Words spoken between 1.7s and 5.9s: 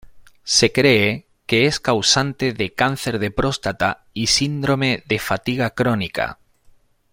causante de cáncer de próstata y Síndrome de fatiga